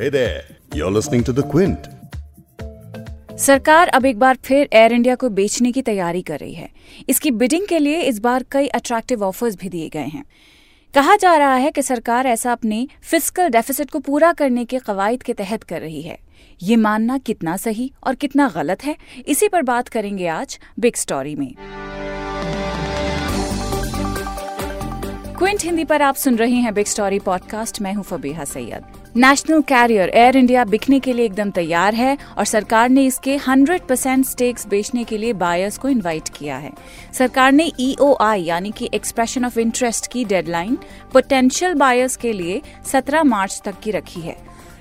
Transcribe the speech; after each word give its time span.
Hey 0.00 0.08
there, 0.08 0.44
you're 0.72 0.90
listening 0.90 1.24
to 1.24 1.32
The 1.36 1.42
Quint. 1.44 1.86
सरकार 3.38 3.88
अब 3.88 4.04
एक 4.06 4.18
बार 4.18 4.38
फिर 4.44 4.68
एयर 4.72 4.92
इंडिया 4.92 5.14
को 5.14 5.28
बेचने 5.30 5.72
की 5.72 5.82
तैयारी 5.82 6.22
कर 6.22 6.38
रही 6.38 6.54
है। 6.54 6.68
इसकी 7.08 7.30
बिडिंग 7.30 7.66
के 7.68 7.78
लिए 7.78 8.00
इस 8.02 8.18
बार 8.18 8.44
कई 8.50 8.66
अट्रैक्टिव 8.68 9.24
ऑफर्स 9.24 9.56
भी 9.56 9.68
दिए 9.68 9.88
गए 9.88 10.04
हैं। 10.04 10.24
कहा 10.94 11.16
जा 11.16 11.34
रहा 11.36 11.54
है 11.54 11.70
कि 11.70 11.82
सरकार 11.82 12.26
ऐसा 12.26 12.52
अपने 12.52 12.86
फ़िज़िकल 13.02 13.48
डेफिसिट 13.48 13.90
को 13.90 13.98
पूरा 13.98 14.32
करने 14.32 14.64
के 14.64 14.78
कवायद 14.78 15.22
के 15.22 15.32
तहत 15.32 15.62
कर 15.62 15.80
रही 15.80 16.00
है। 16.02 16.18
ये 16.60 16.76
मानना 16.76 17.18
कितना 17.18 17.56
सही 17.56 17.90
और 18.06 18.14
कितना 18.14 18.48
गलत 18.54 18.84
है 18.84 18.96
इसी 19.26 19.48
पर 19.48 19.62
बात 19.62 19.88
करेंगे 19.88 20.26
आज 20.28 20.58
बिग 20.78 20.96
स्टोरी 20.96 21.34
में। 21.34 21.54
क्विंट 25.38 25.62
हिंदी 25.64 25.84
पर 25.84 26.02
आप 26.02 26.14
सुन 26.14 26.36
रहे 26.36 26.56
हैं 26.56 26.74
बिग 26.74 26.86
स्टोरी 26.86 27.18
पॉडकास्ट 27.28 27.82
मैं 27.82 27.94
हूँ 27.94 28.04
Fabiha 28.04 28.44
Syed. 28.44 28.99
National 29.16 29.60
carrier 29.60 30.08
Air 30.08 30.36
India 30.36 30.64
बिकने 30.64 31.00
के 31.00 31.12
लिए 31.12 31.24
एकदम 31.24 31.50
तैयार 31.50 31.94
है 31.94 32.18
और 32.38 32.44
सरकार 32.44 32.88
ने 32.88 33.04
इसके 33.06 33.38
100 33.38 33.80
परसेंट 33.88 34.24
स्टेक्स 34.26 34.66
बेचने 34.66 35.04
के 35.04 35.18
लिए 35.18 35.32
बायर्स 35.32 35.78
को 35.78 35.88
इनवाइट 35.88 36.28
किया 36.28 36.56
है। 36.56 36.70
सरकार 37.12 37.52
ने 37.52 37.72
ईओआई 37.80 38.42
यानी 38.42 38.70
कि 38.70 38.90
एक्सप्रेशन 38.94 39.44
ऑफ़ 39.44 39.58
इंटरेस्ट 39.60 40.06
की 40.06 40.24
डेडलाइन 40.24 40.78
पोटेंशियल 41.12 41.74
बायर्स 41.74 42.16
के 42.16 42.32
लिए 42.32 42.62
17 42.92 43.22
मार्च 43.22 43.60
तक 43.64 43.80
की 43.80 43.90
रखी 43.90 44.20
है। 44.20 44.36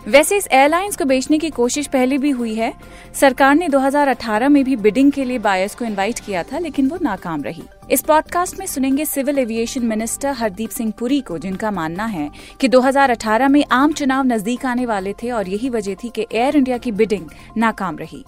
वैसे 0.07 0.37
इस 0.37 0.47
एयरलाइंस 0.51 0.95
को 0.95 1.05
बेचने 1.05 1.37
की 1.37 1.49
कोशिश 1.49 1.87
पहले 1.87 2.17
भी 2.17 2.29
हुई 2.29 2.55
है। 2.55 2.73
सरकार 3.13 3.55
ने 3.55 3.69
2018 3.69 4.49
में 4.49 4.63
भी 4.63 4.75
बिडिंग 4.75 5.11
के 5.11 5.23
लिए 5.23 5.39
बायर्स 5.39 5.75
को 5.75 5.85
इनवाइट 5.85 6.19
किया 6.19 6.43
था, 6.43 6.59
लेकिन 6.59 6.87
वो 6.87 6.99
नाकाम 7.01 7.43
रही। 7.43 7.63
इस 7.91 8.01
पॉडकास्ट 8.01 8.59
में 8.59 8.65
सुनेंगे 8.65 9.05
civil 9.05 9.39
aviation 9.39 9.85
minister 9.85 10.31
Hardeep 10.31 10.69
Singh 10.69 10.91
Puri 10.99 11.19
को 11.21 11.37
जिनका 11.37 11.71
मानना 11.71 12.05
है 12.05 12.29
कि 12.61 12.67
2018 12.69 13.49
में 13.49 13.63
आम 13.71 13.93
चुनाव 13.93 14.25
नज़दीक 14.25 14.65
आने 14.65 14.85
वाले 14.85 15.13
थे 15.13 15.31
और 15.31 15.49
यही 15.49 15.69
वजह 15.69 15.95
थी 15.95 16.09
कि 16.09 16.27
एयर 16.33 16.55
इंडिया 16.55 16.77
की 16.77 16.91
बिडिंग 16.91 17.29
नाकाम 17.57 17.97
रही। 17.97 18.23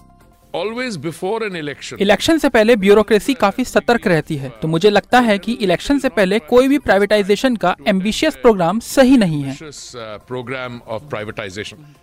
Always 0.54 0.96
before 0.96 1.44
an 1.44 1.56
election 1.56 1.96
election 2.00 2.38
से 2.38 2.48
पहले 2.48 2.76
ब्यूरोक्रेसी 2.76 3.34
काफ़ी 3.34 3.64
सतर्क 3.64 4.06
रहती 4.06 4.36
है 4.36 4.48
तो 4.62 4.68
मुझे 4.68 4.90
लगता 4.90 5.20
है 5.20 5.38
कि 5.38 5.52
इलेक्शन 5.52 5.98
से 5.98 6.08
पहले 6.08 6.38
कोई 6.38 6.68
भी 6.68 6.78
प्राइवेटाइजेशन 6.78 7.56
का 7.56 7.76
एम्बिशियस 7.88 8.36
प्रोग्राम 8.36 8.80
सही 8.80 9.16
नहीं 9.16 9.42
है। 9.42 9.56
प्रोग्राम 10.28 10.80
ऑफ़ 10.88 11.02
प्राइवेटाइजेशन 11.02 11.94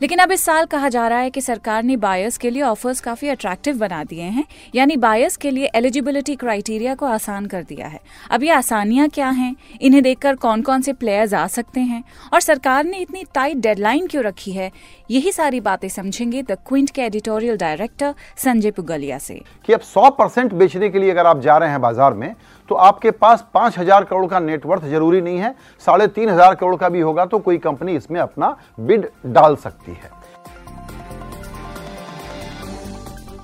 लेकिन 0.00 0.18
अब 0.18 0.32
इस 0.32 0.44
साल 0.44 0.66
कहा 0.66 0.88
जा 0.88 1.06
रहा 1.08 1.18
है 1.18 1.30
कि 1.30 1.40
सरकार 1.40 1.82
ने 1.82 1.96
बायर्स 1.96 2.36
के 2.38 2.50
लिए 2.50 2.62
ऑफर्स 2.62 3.00
काफ़ी 3.00 3.28
अट्रैक्टिव 3.28 3.78
बना 3.78 4.02
दिए 4.04 4.22
हैं, 4.22 4.44
यानी 4.74 4.96
बायर्स 4.96 5.36
के 5.36 5.50
लिए 5.50 5.70
एलिजिबिलिटी 5.74 6.34
क्राइटेरिया 6.36 6.94
को 6.94 7.06
आसान 7.06 7.46
कर 7.46 7.62
दिया 7.62 7.86
है। 7.86 8.00
अब 8.30 8.42
ये 8.42 8.50
आसानियाँ 8.50 9.08
क्या 9.08 9.28
हैं? 9.30 9.54
इन्हें 9.80 10.02
देखकर 10.02 10.34
कौन 10.36 10.62
कौन 10.62 10.82
से 10.82 10.92
प्लेयर्स 10.92 11.34
आ 11.34 11.46
सकते 11.46 11.80
हैं? 11.80 12.02
और 12.32 12.40
सरकार 12.40 12.84
ने 12.84 12.98
इतनी 12.98 13.24
टाइट 13.34 13.56
डेडलाइन 13.56 14.06
क्यों 14.06 14.24
रखी 14.24 14.52
है? 14.52 14.70
यही 15.10 15.32
सारी 15.32 15.60
बातें 15.60 15.88
समझेंगे 15.88 16.42
द 16.42 16.56
क्विंट 16.68 16.90
के 16.90 17.02
एडिटोरियल 17.02 17.56
डायरेक्टर 17.56 18.14
संजय 18.36 18.70
पुगलिया 18.70 19.18
से। 19.18 19.40
कि 19.66 19.72
अब 19.72 19.80
सौ 19.80 20.10
बेचने 20.30 20.88
के 20.88 20.98
लिए 20.98 21.10
अगर 21.10 21.26
आप 21.26 21.40
जा 21.40 21.56
रहे 21.56 21.70
हैं 21.70 21.80
बाज़ार 21.80 22.14
में 22.14 22.34
तो 22.68 22.74
आपके 22.76 23.10
पास 23.12 23.44
पाँच 23.54 23.78
हज़ार 23.78 24.04
करोड़ 24.04 24.26
का 24.26 24.40
नेटवर्थ 24.40 24.84
ज़रूरी 24.84 25.20
नहीं 25.20 25.38
है 25.38 25.54
साढ़े 25.82 26.06
तीन 26.08 26.28
हज़ार 26.28 26.54
करोड़ 26.54 26.76
का 26.76 26.88
भी 26.88 27.00
होगा 27.00 27.26
तो 27.26 27.38
कोई 27.40 27.58
कंपनी 27.60 27.96
इसमें 27.96 28.20
अपना 28.20 28.56
बिड 28.80 29.08
डाल 29.28 29.56
सकती 29.58 29.92
है। 29.94 30.16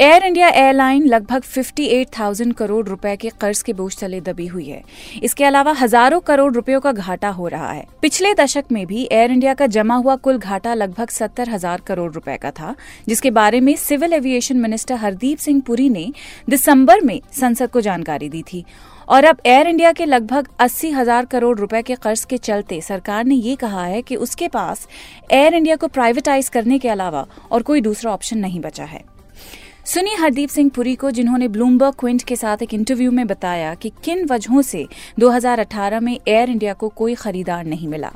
एयर 0.01 0.25
इंडिया 0.25 0.49
एयरलाइन 0.51 1.05
लगभग 1.07 1.43
58,000 1.45 2.53
करोड़ 2.53 2.87
रुपए 2.87 3.15
के 3.17 3.29
कर्ज 3.41 3.61
के 3.63 3.73
बोझ 3.73 3.97
तले 3.99 4.21
दबी 4.21 4.47
हुई 4.47 4.65
है। 4.65 4.83
इसके 5.23 5.45
अलावा 5.45 5.73
हज़ारों 5.73 6.19
करोड़ 6.21 6.53
रुपयों 6.55 6.81
का 6.81 6.93
घाटा 6.93 7.29
हो 7.29 7.49
रहा 7.49 7.71
है। 7.71 7.85
पिछले 8.03 8.33
दशक 8.35 8.73
में 8.73 8.87
भी 8.87 9.09
एयर 9.13 9.31
इंडिया 9.31 9.55
का 9.55 9.67
जमा 9.69 9.97
हुआ 9.97 10.17
कुल 10.19 10.39
घाटा 10.39 10.75
लगभग 10.75 11.11
सत्तर 11.11 11.51
हज़ार 11.51 11.81
करोड़ 11.87 12.11
रुपए 12.13 12.37
का 12.37 12.51
था 12.51 12.75
जिसके 13.09 13.31
बारे 13.33 13.61
में 13.61 13.75
civil 13.77 14.13
aviation 14.13 14.57
minister 14.57 14.95
Hardeep 14.97 15.39
Singh 15.39 15.63
Puri 15.67 15.89
ने 15.89 16.11
दिसंबर 16.49 17.01
में 17.01 17.21
संसद 17.33 17.71
को 17.71 17.81
जानकारी 17.81 18.29
दी 18.29 18.43
थी। 18.43 18.65
और 19.09 19.25
अब 19.25 19.41
एयर 19.47 19.67
इंडिया 19.67 19.93
के 19.93 20.05
लगभग 20.05 20.49
अस्सी 20.61 20.91
हज़ार 20.91 21.25
करोड़ 21.25 21.59
रुपए 21.59 21.83
के 21.83 21.95
कर्ज 21.95 22.25
के 22.25 22.39
चलते 22.39 22.81
सरकार 22.81 23.25
ने 23.25 23.35
ये 23.35 23.57
कहा 23.57 23.85
है 23.85 24.03
कि 24.03 24.17
उसके 24.17 24.49
पास 24.49 24.87
एयर 25.33 25.55
इंडिया 25.55 25.77
को 25.77 25.89
प्राइवेटाइज 25.89 26.49
करने 26.49 26.79
के 26.79 26.89
अलावा 26.89 27.27
और 27.51 27.63
कोई 27.63 27.81
दूसरा 27.81 28.13
ऑप्शन 28.13 28.39
नहीं 28.39 28.61
बचा 28.61 28.85
है। 28.85 29.05
सुनिए 29.87 30.17
हरदीप 30.17 30.49
सिंह 30.49 30.71
पुरी 30.75 30.95
को, 30.95 31.11
जिन्होंने 31.11 31.49
ब्लूमबर्ग 31.49 31.95
क्विंट 31.95 32.23
के 32.23 32.37
साथ 32.37 32.63
एक 32.63 32.75
इंटरव्यू 32.75 33.11
में 33.11 33.27
बताया 33.27 33.75
कि 33.75 33.91
किन 34.05 34.27
वजहों 34.27 34.63
से 34.63 34.87
2018 35.21 36.01
में 36.01 36.19
एयर 36.19 36.51
इंडिया 36.51 36.73
को 36.73 36.89
कोई 36.91 37.15
खरीदार 37.15 37.65
नहीं 37.65 37.89
मिला। 37.89 38.13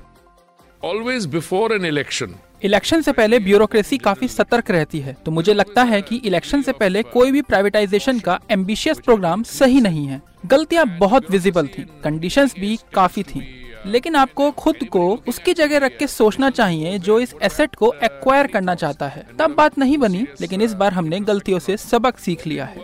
Always 0.85 1.27
before 1.27 1.73
an 1.73 1.85
election 1.85 2.35
election 2.63 3.03
से 3.03 3.13
पहले 3.13 3.39
ब्यूरोक्रेसी 3.39 3.99
काफ़ी 3.99 4.29
सतर्क 4.29 4.71
रहती 4.71 5.01
है। 5.01 5.17
तो 5.25 5.31
मुझे 5.31 5.55
लगता 5.55 5.83
है 5.83 6.03
कि 6.03 6.17
इलेक्शन 6.17 6.63
से 6.63 6.73
पहले 6.73 7.03
कोई 7.03 7.33
भी 7.33 7.43
प्राइवेटाइजेशन 7.43 8.19
का 8.19 8.41
एम्बिशियस 8.51 9.01
प्रोग्राम 9.01 9.43
सही 9.43 9.81
नहीं 9.81 10.07
है। 10.07 10.23
गलतियाँ 10.47 10.87
बहुत 10.87 11.31
विजिबल 11.31 11.67
थी 11.67 11.87
कंडीशंस 12.05 12.55
भी 12.59 12.79
काफ़ी 12.95 13.23
थी। 13.23 13.65
लेकिन 13.87 14.17
आपको 14.17 14.51
खुद 14.51 14.77
को 14.91 15.23
उसकी 15.29 15.55
जगह 15.55 15.79
रख 15.79 15.99
के 15.99 16.07
सोचना 16.07 16.51
चाहिए 16.51 16.99
जो 16.99 17.21
इस 17.21 17.35
एसेट 17.43 17.75
को 17.75 17.95
एक्वायर 18.05 18.47
करना 18.47 18.75
चाहता 18.75 19.09
है। 19.09 19.27
तब 19.39 19.55
बात 19.55 19.79
नहीं 19.79 19.99
बनी, 19.99 20.27
लेकिन 20.41 20.61
इस 20.61 20.73
बार 20.73 20.93
हमने 20.93 21.21
गलतियों 21.21 21.59
से 21.59 21.77
सबक 21.77 22.19
सीख 22.19 22.47
लिया 22.47 22.65
है। 22.65 22.81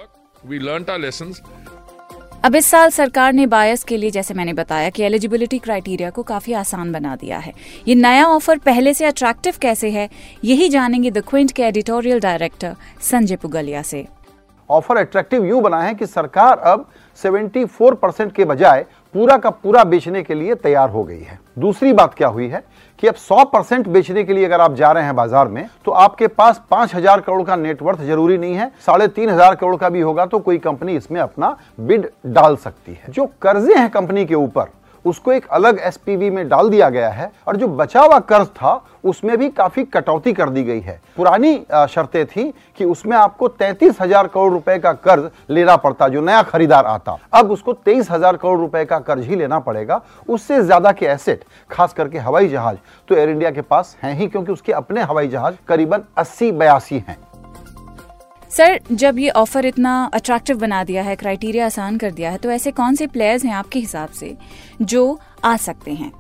अब 2.44 2.55
इस 2.55 2.66
साल 2.66 2.91
सरकार 2.91 3.32
ने 3.32 3.47
बायस 3.47 3.84
के 3.84 3.97
लिए, 3.97 4.10
जैसे 4.10 4.34
मैंने 4.34 4.53
बताया, 4.53 4.88
कि 4.91 5.03
एलिजिबिलिटी 5.03 5.59
क्राइटेरिया 5.59 6.10
को 6.10 6.22
काफ़ी 6.22 6.53
आसान 6.53 6.91
बना 6.93 7.15
दिया 7.16 7.38
है। 7.38 7.53
ये 7.88 7.94
नया 7.94 8.27
ऑफ़र 8.27 8.59
पहले 8.59 8.93
से 8.94 9.05
अट्रैक्टिव 9.05 9.55
कैसे 9.62 9.91
है, 9.91 10.09
यही 10.44 10.69
जानेंगे 10.69 11.10
द 11.10 11.22
क्विंट 11.28 11.53
के 11.53 11.62
एडिटोरियल 11.62 12.21
डायरेक्टर 12.21 12.75
संजय 13.00 13.37
पुगलिया 13.37 13.82
से। 13.82 14.05
ऑफ़र 14.71 14.97
अट्रैक्टिव 14.97 15.44
यू 15.44 15.60
बना 15.60 15.81
है 15.82 15.94
कि 15.94 16.06
सरकार 16.06 16.59
अब 16.59 16.87
74 17.19 17.95
परसेंट 17.95 18.33
के 18.33 18.45
बजाय 18.45 18.85
पूरा 19.15 19.37
का 19.37 19.51
पूरा 19.51 19.83
बेचने 19.85 20.23
के 20.23 20.35
लिए 20.35 20.55
तैयार 20.57 20.91
हो 20.91 21.03
गई 21.05 21.21
है। 21.21 21.39
दूसरी 21.59 21.93
बात 21.93 22.15
क्या 22.15 22.29
हुई 22.29 22.49
है 22.49 22.63
कि 22.99 23.07
अब 23.07 23.15
100 23.17 23.45
परसेंट 23.45 23.89
बेचने 23.89 24.25
के 24.25 24.33
लिए 24.33 24.45
अगर 24.45 24.61
आप 24.61 24.75
जा 24.75 24.91
रहे 24.93 25.05
हैं 25.05 25.15
बाज़ार 25.17 25.49
में 25.49 25.67
तो 25.85 25.93
आपके 25.93 26.27
पास 26.29 26.61
पाँच 26.71 26.95
हज़ार 26.95 27.21
करोड़ 27.21 27.43
का 27.43 27.57
नेटवर्थ 27.57 28.01
ज़रूरी 28.01 28.39
नहीं 28.39 28.55
है। 28.55 28.71
साढ़े 28.87 29.09
तीन 29.09 29.31
हज़ार 29.31 29.55
करोड़ 29.55 29.77
का 29.77 29.89
भी 29.89 30.01
होगा 30.01 30.27
तो 30.27 30.39
कोई 30.39 30.59
कंपनी 30.61 30.97
इसमें 30.97 31.21
अपना 31.21 31.57
बिड 31.81 32.09
डाल 32.27 32.57
सकती 32.57 32.93
है। 32.95 33.13
जो 33.13 33.27
कर्जे 33.43 33.75
हैं 33.75 33.91
कंपनी 33.91 34.25
के 34.27 34.35
ऊपर 34.37 34.71
उसको 35.05 35.33
एक 35.33 35.47
अलग 35.49 35.79
एसपीवी 35.81 36.31
में 36.31 36.49
डाल 36.49 36.69
दिया 36.71 36.89
गया 36.91 37.09
है 37.11 37.31
और 37.49 37.57
जो 37.57 37.69
बचा 37.69 38.01
हुआ 38.01 38.19
कर्ज 38.21 38.47
था, 38.49 38.81
उसमें 39.05 39.37
भी 39.39 39.49
काफ़ी 39.51 39.83
कटौती 39.85 40.33
कर 40.33 40.51
दी 40.51 40.63
गई 40.65 40.81
है। 40.81 41.01
पुरानी 41.17 41.55
शर्तें 41.91 42.25
थी 42.27 42.45
कि 42.79 42.85
उसमें 42.85 43.17
आपको 43.17 43.49
तैतीस 43.51 44.01
हज़ार 44.01 44.27
करोड़ 44.27 44.53
रुपए 44.53 44.79
का 44.79 44.93
कर्ज 44.95 45.31
लेना 45.51 45.77
पड़ता, 45.77 46.09
जो 46.09 46.21
नया 46.21 46.43
खरीदार 46.45 46.87
आता। 46.87 47.19
अब 47.33 47.51
उसको 47.51 47.73
तेईस 47.75 48.11
हज़ार 48.11 48.37
करोड़ 48.37 48.59
रुपए 48.61 48.85
का 48.85 48.99
कर्ज 49.01 49.27
ही 49.27 49.37
लेना 49.37 49.59
पड़ेगा। 49.61 50.01
उससे 50.29 50.63
ज़्यादा 50.63 50.93
के 50.93 51.07
एसेट 51.07 51.45
खास 51.71 51.93
करके 51.93 52.19
हवाई 52.21 52.49
जहाज़ 52.49 52.77
तो 53.09 53.17
एयर 53.17 53.31
इंडिया 53.31 53.51
के 53.51 53.61
पास 53.63 53.97
हैं 54.03 54.15
ही, 54.15 54.27
क्योंकि 54.27 54.53
उसके 54.53 54.73
अपने 54.75 55.03
हवाई 55.03 55.29
जहाज़ 55.29 55.55
करीबन 55.69 56.05
अस्सी 56.19 56.53
बयासी 56.53 57.05
हैं। 57.09 57.19
सर 58.57 58.79
जब 58.93 59.19
ये 59.19 59.31
ऑफ़र 59.31 59.67
इतना 59.67 59.93
अट्रैक्टिव 60.15 60.59
बना 60.59 60.83
दिया 60.85 61.03
है 61.03 61.15
क्राइटेरिया 61.17 61.67
आसान 61.67 61.97
कर 61.99 62.11
दिया 62.11 62.31
है 62.31 62.39
तो 62.39 62.51
ऐसे 62.51 62.71
कौन 62.71 62.95
से 62.95 63.07
प्लेयर्स 63.07 63.45
हैं 63.45 63.53
आपके 63.53 63.79
हिसाब 63.79 64.09
से 64.09 64.37
जो 64.83 65.19
आ 65.45 65.57
सकते 65.57 65.93
हैं? 65.93 66.13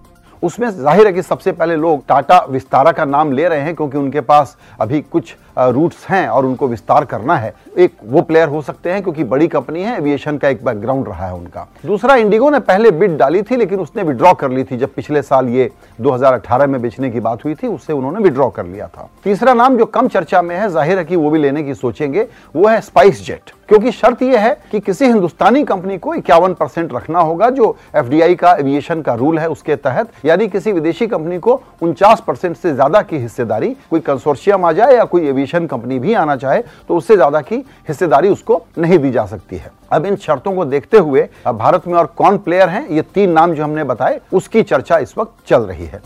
उसमें 0.42 0.68
ज़ाहिर 0.70 1.06
है 1.06 1.12
कि 1.12 1.22
सबसे 1.22 1.52
पहले 1.52 1.76
लोग 1.76 2.06
टाटा 2.06 2.38
विस्तारा 2.50 2.92
का 2.92 3.04
नाम 3.04 3.32
ले 3.32 3.48
रहे 3.48 3.60
हैं 3.60 3.74
क्योंकि 3.74 3.98
उनके 3.98 4.20
पास 4.20 4.56
अभी 4.80 5.00
कुछ 5.02 5.34
रूट्स 5.56 6.06
हैं 6.08 6.26
और 6.28 6.46
उनको 6.46 6.68
विस्तार 6.68 7.04
करना 7.04 7.36
है। 7.36 7.52
एक 7.78 7.92
वो 8.04 8.22
प्लेयर 8.22 8.48
हो 8.48 8.62
सकते 8.62 8.90
हैं 8.90 9.02
क्योंकि 9.02 9.24
बड़ी 9.24 9.48
कंपनी 9.48 9.82
है 9.82 9.96
एविएशन 9.96 10.36
का 10.38 10.48
एक 10.48 10.64
बैकग्राउंड 10.64 11.08
रहा 11.08 11.26
है 11.26 11.34
उनका। 11.34 11.66
दूसरा 11.86 12.14
इंडिगो 12.16 12.50
ने 12.50 12.58
पहले 12.60 12.90
बिड 12.92 13.16
डाली 13.18 13.42
थी, 13.42 13.56
लेकिन 13.56 13.80
उसने 13.80 14.02
विड्रॉ 14.02 14.32
कर 14.34 14.50
ली 14.50 14.64
थी। 14.64 14.76
जब 14.76 14.94
पिछले 14.94 15.22
साल 15.22 15.48
ये 15.48 15.70
2018 16.00 16.66
में 16.66 16.80
बेचने 16.82 17.10
की 17.10 17.20
बात 17.20 17.44
हुई 17.44 17.54
थी, 17.54 17.66
उससे 17.66 17.92
उन्होंने 17.92 18.20
विड्रॉ 18.20 18.48
कर 18.50 18.66
लिया 18.66 18.86
था। 18.88 19.08
तीसरा 19.24 19.54
नाम 19.54 19.76
जो 19.78 19.86
कम 19.86 20.08
चर्चा 20.08 20.42
में 20.42 20.56
है, 20.56 20.68
ज़ाहिर 20.68 20.98
है 20.98 21.04
कि 21.04 21.16
वो 21.16 21.30
भी 21.30 21.38
लेने 21.38 21.62
की 21.62 21.74
सोचेंगे, 21.74 22.26
वो 22.56 22.68
है 22.68 22.80
स्पाइस 22.80 23.26
जेट 23.26 23.52
क्योंकि 23.68 23.90
शर्त 23.92 24.22
यह 24.22 24.40
है 24.40 24.56
कि 24.70 24.78
किसी 24.80 25.04
हिंदुस्तानी 25.04 25.62
कंपनी 25.64 25.96
को 25.98 26.14
इक्यावन 26.14 26.54
परसेंट 26.54 26.92
रखना 26.92 27.20
होगा, 27.20 27.48
जो 27.50 27.76
एफडीआई 27.96 28.34
का 28.34 28.52
एविएशन 28.54 29.00
का 29.02 29.14
रूल 29.14 29.38
है 29.38 29.48
उसके 29.48 29.76
तहत। 29.76 30.08
यानी 30.24 30.48
किसी 30.48 30.72
विदेशी 30.72 31.06
कंपनी 31.06 31.38
को 31.38 31.60
उनचास 31.82 32.22
परसेंट 32.26 32.56
से 32.56 32.72
ज़्यादा 32.74 33.02
की 33.02 33.18
हिस्सेदारी 33.18 33.68
कोई 33.90 34.00
कंसोर्शियम 34.00 34.64
आ 34.64 34.72
जाए 34.72 34.94
या 34.94 35.04
कोई 35.04 35.28
एविएशन 35.44 35.66
कंपनी 35.66 35.98
भी 35.98 36.12
आना 36.14 36.36
चाहे 36.36 36.60
तो 36.88 36.96
उससे 36.96 37.14
ज़्यादा 37.16 37.40
की 37.42 37.56
हिस्सेदारी 37.88 38.28
उसको 38.28 38.64
नहीं 38.78 38.98
दी 38.98 39.10
जा 39.10 39.24
सकती 39.26 39.56
है। 39.56 39.70
अब 39.92 40.06
इन 40.06 40.16
शर्तों 40.16 40.54
को 40.54 40.64
देखते 40.66 40.98
हुए 40.98 41.28
भारत 41.46 41.86
में 41.86 41.94
और 41.94 42.06
कौन 42.16 42.38
प्लेयर 42.38 42.68
हैं, 42.68 42.88
ये 42.88 43.02
तीन 43.04 43.30
नाम 43.32 43.54
जो 43.54 43.64
हमने 43.64 43.84
बताए, 43.84 44.20
उसकी 44.32 44.62
चर्चा 44.64 44.98
इस 44.98 45.16
वक्त 45.18 45.46
चल 45.48 45.62
रही 45.62 45.86
है। 45.86 46.02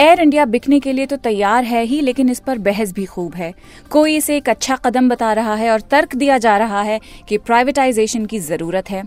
एयर 0.00 0.20
इंडिया 0.20 0.44
बिकने 0.46 0.78
के 0.80 0.92
लिए 0.92 1.06
तो 1.06 1.16
तैयार 1.18 1.64
है 1.64 1.82
ही, 1.84 2.00
लेकिन 2.00 2.28
इस 2.30 2.40
पर 2.40 2.58
बहस 2.60 2.92
भी 2.92 3.04
खूब 3.06 3.34
है। 3.34 3.52
कोई 3.90 4.16
इसे 4.16 4.36
एक 4.36 4.48
अच्छा 4.48 4.76
कदम 4.76 5.08
बता 5.08 5.32
रहा 5.32 5.54
है 5.54 5.70
और 5.70 5.80
तर्क 5.90 6.14
दिया 6.16 6.38
जा 6.38 6.56
रहा 6.58 6.82
है 6.82 7.00
कि 7.28 7.38
प्राइवेटाइजेशन 7.40 8.26
की 8.26 8.38
ज़रूरत 8.40 8.90
है। 8.90 9.02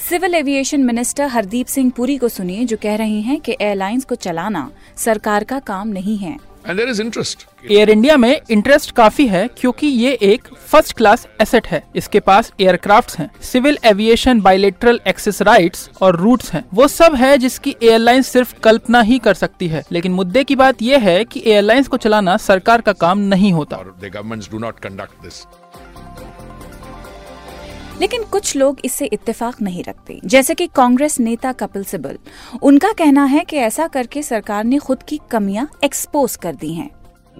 Civil 0.00 0.34
aviation 0.34 0.84
minister 0.84 1.26
Hardeep 1.26 1.66
Singh 1.66 1.90
Puri 1.96 2.16
को 2.16 2.28
सुनिए, 2.28 2.64
जो 2.64 2.76
कह 2.82 2.96
रहे 2.96 3.20
हैं 3.20 3.40
कि 3.40 3.56
एयरलाइंस 3.60 4.04
को 4.04 4.14
चलाना 4.16 4.70
सरकार 4.96 5.44
का 5.44 5.58
काम 5.60 5.88
नहीं 5.88 6.16
है। 6.16 6.36
And 6.66 6.78
there 6.78 6.90
is 6.92 7.00
interest. 7.00 7.44
Air 7.70 7.90
India 7.90 8.16
में 8.16 8.40
इंटरेस्ट 8.50 8.90
काफ़ी 8.90 9.26
है 9.26 9.46
क्योंकि 9.48 9.86
ये 9.86 10.12
एक 10.22 10.48
फ़र्स्ट 10.68 10.92
क्लास 10.96 11.26
एसेट 11.40 11.66
है 11.66 11.82
इसके 11.96 12.20
पास 12.20 12.52
एयरक्राफ्ट्स 12.60 13.18
हैं, 13.18 13.30
civil 13.42 13.78
aviation 13.84 14.40
bilateral 14.40 15.00
access 15.06 15.42
rights 15.42 15.90
और 16.02 16.16
रूट्स 16.16 16.52
हैं। 16.52 16.64
वो 16.74 16.88
सब 16.88 17.14
है 17.14 17.36
जिसकी 17.38 17.76
एयरलाइंस 17.82 18.28
सिर्फ़ 18.28 18.54
कल्पना 18.64 19.00
ही 19.00 19.18
कर 19.18 19.34
सकती 19.34 19.68
है 19.68 19.84
लेकिन 19.92 20.12
मुद्दे 20.12 20.44
की 20.44 20.56
बात 20.56 20.82
ये 20.82 20.98
है 20.98 21.24
कि 21.24 21.42
एयरलाइंस 21.46 21.88
को 21.88 21.96
चलाना 21.96 22.36
सरकार 22.36 22.80
का 22.80 22.92
काम 22.92 23.18
नहीं 23.18 23.52
होता 23.52 23.76
this. 25.22 25.46
लेकिन 28.00 28.24
कुछ 28.24 28.56
लोग 28.56 28.80
इससे 28.84 29.06
इत्तेफाक 29.06 29.62
नहीं 29.62 29.84
रखते। 29.84 30.20
जैसे 30.24 30.54
कि 30.54 30.66
कांग्रेस 30.66 31.18
नेता 31.20 31.52
कपिल 31.52 31.84
सिब्बल 31.84 32.18
उनका 32.62 32.92
कहना 32.92 33.24
है 33.24 33.44
कि 33.44 33.56
ऐसा 33.56 33.86
करके 33.88 34.22
सरकार 34.22 34.64
ने 34.64 34.78
खुद 34.78 35.02
की 35.02 35.20
कमियाँ 35.30 35.68
एक्सपोज 35.84 36.36
कर 36.36 36.54
दी 36.54 36.72
हैं। 36.74 36.90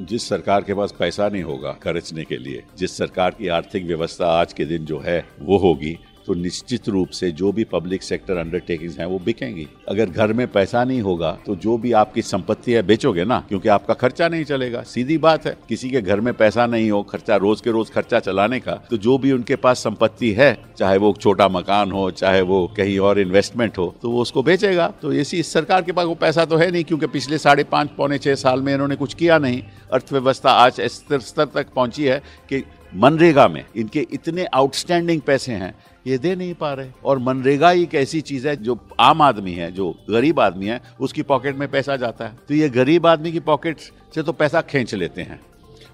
जिस 0.00 0.28
सरकार 0.28 0.62
के 0.62 0.75
पास 0.75 0.94
पैसा 0.99 1.28
नहीं 1.28 1.43
होगा 1.43 1.72
खर्चने 1.82 2.25
के 2.25 2.37
लिए, 2.37 2.62
जिस 2.78 2.96
सरकार 2.96 3.31
की 3.31 3.49
आर्थिक 3.49 3.87
व्यवस्था 3.87 4.26
आज 4.40 4.52
के 4.52 4.64
दिन 4.64 4.84
जो 4.84 4.99
है, 4.99 5.25
वो 5.40 5.58
होगी 5.58 5.99
तो 6.28 6.34
निश्चित 6.36 6.88
रूप 6.88 7.08
से 7.10 7.30
जो 7.32 7.50
भी 7.52 7.64
पब्लिक 7.66 8.02
सेक्टर 8.02 8.36
अंडरटेकिंग्स 8.36 8.98
हैं, 8.98 9.06
वो 9.06 9.19
बिकेंगी। 9.19 9.66
अगर 9.88 10.10
घर 10.10 10.32
में 10.32 10.46
पैसा 10.48 10.82
नहीं 10.84 11.00
होगा 11.02 11.30
तो 11.46 11.54
जो 11.56 11.76
भी 11.78 11.92
आपकी 11.94 12.22
संपत्ति 12.22 12.72
है, 12.72 12.82
बेचोगे 12.82 13.25
ना? 13.25 13.38
क्योंकि 13.48 13.69
आपका 13.70 13.94
खर्चा 13.96 14.28
नहीं 14.28 14.44
चलेगा। 14.44 14.82
सीधी 14.84 15.19
बात 15.19 15.46
है, 15.46 15.56
किसी 15.69 15.90
के 15.90 16.00
घर 16.00 16.20
में 16.20 16.32
पैसा 16.34 16.66
नहीं 16.66 16.90
हो, 16.90 17.02
खर्चा 17.04 17.36
रोज 17.38 17.60
के 17.60 17.70
रोज 17.70 17.90
खर्चा 17.90 18.20
चलाने 18.20 18.60
का 18.60 18.75
तो 18.90 18.96
जो 18.98 19.19
भी 19.19 19.32
उनके 19.32 19.56
पास 19.58 19.84
संपत्ति 19.84 20.32
है, 20.32 20.56
चाहे 20.78 20.98
वो 20.98 21.14
छोटा 21.20 21.48
मकान 21.50 21.92
हो, 21.92 22.10
चाहे 22.12 22.40
वो 22.42 22.66
कहीं 22.76 22.98
और 23.00 23.20
इन्वेस्टमेंट 23.20 23.78
हो 23.78 23.94
तो 24.02 24.10
वो 24.10 24.22
उसको 24.22 24.42
बेचेगा। 24.42 24.92
तो 25.02 25.12
इसी 25.14 25.38
इस 25.38 25.52
सरकार 25.52 25.82
के 25.82 25.92
पास 25.92 26.06
वो 26.06 26.14
पैसा 26.16 26.44
तो 26.44 26.56
है 26.56 26.70
नहीं, 26.70 26.84
क्योंकि 26.84 27.06
पिछले 27.08 27.38
साढ़े 27.38 27.64
पाँच, 27.66 27.90
पौने 27.96 28.19
छह 28.19 28.34
साल 28.36 28.62
में 28.62 28.72
इन्होंने 28.75 28.96
कुछ 28.96 29.14
किया 29.14 29.38
नहीं। 29.38 29.62
अर्थव्यवस्था 29.92 30.50
आज 30.52 30.80
इस 30.80 31.04
स्तर 31.19 31.44
तक 31.46 31.72
पहुँची 31.76 32.04
है 32.04 32.22
कि 32.48 32.64
मनरेगा 32.94 33.46
में 33.48 33.64
इनके 33.76 34.06
इतने 34.12 34.44
आउटस्टैंडिंग 34.54 35.20
पैसे 35.20 35.52
हैं 35.52 35.75
ये 36.08 36.19
दे 36.19 36.34
नहीं 36.37 36.55
पा 36.55 36.72
रहे। 36.72 36.90
और 37.05 37.19
मनरेगा 37.19 37.72
एक 37.72 37.94
ऐसी 37.94 38.20
चीज़ 38.20 38.49
है 38.49 38.56
जो 38.56 38.78
आम 39.00 39.22
आदमी 39.22 39.52
है, 39.52 39.72
जो 39.72 39.94
गरीब 40.10 40.40
आदमी 40.40 40.66
है, 40.66 40.81
उसकी 41.00 41.22
पॉकेट 41.22 41.56
में 41.56 41.70
पैसा 41.70 41.96
जाता 41.96 42.26
है। 42.26 42.38
तो 42.49 42.55
ये 42.55 42.69
गरीब 42.69 43.06
आदमी 43.06 43.32
की 43.32 43.40
पॉकेट 43.40 43.78
से 44.14 44.22
तो 44.22 44.32
पैसा 44.32 44.60
खींच 44.60 44.94
लेते 44.94 45.22
हैं 45.22 45.40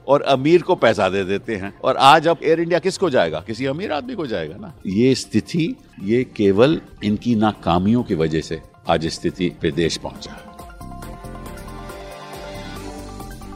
और 0.08 0.22
अमीर 0.22 0.62
को 0.62 0.74
पैसा 0.74 1.08
दे 1.08 1.24
देते 1.24 1.56
हैं। 1.56 1.74
और 1.78 1.96
आज 1.96 2.28
अब 2.28 2.38
एयर 2.44 2.60
इंडिया 2.60 2.78
किसको 2.78 3.10
जाएगा? 3.10 3.40
किसी 3.40 3.66
अमीर 3.66 3.92
आदमी 3.92 4.14
को 4.14 4.26
जाएगा 4.26 4.56
ना। 4.56 4.72
ये 4.86 5.14
स्थिति, 5.14 5.76
ये 6.02 6.24
केवल 6.24 6.80
इनकी 7.04 7.34
नाकामियों 7.34 8.02
की 8.02 8.14
वजह 8.14 8.40
से 8.40 8.60
आज 8.88 9.06
स्थिति 9.06 9.52
पे 9.62 9.70
देश 9.70 9.96
पहुँचा। 9.96 10.43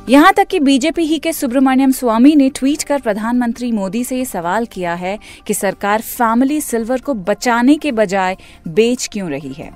यहाँ 0.08 0.32
तक 0.32 0.46
कि 0.46 0.58
बीजेपी 0.60 1.02
ही 1.02 1.19
के 1.19 1.32
सुब्रमण्यम 1.32 1.90
स्वामी 1.90 2.34
ने 2.37 2.49
ट्वीट 2.49 2.82
कर 2.82 3.00
प्रधानमंत्री 3.00 3.70
मोदी 3.72 4.02
से 4.05 4.16
ये 4.16 4.25
सवाल 4.25 4.66
किया 4.66 4.94
है 4.94 5.19
कि 5.46 5.55
सरकार 5.55 6.00
फैमिली 6.00 6.60
सिल्वर 6.60 7.00
को 7.00 7.14
बचाने 7.14 7.76
के 7.76 7.93
बजाय 7.93 8.37
बेच 8.69 9.08
क्यों 9.12 9.28
रही 9.31 9.52
है। 9.52 9.70